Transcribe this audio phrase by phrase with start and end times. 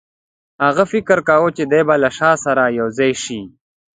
[0.65, 3.39] هغه فکر کاوه چې دی به له شاه سره یو ځای شي.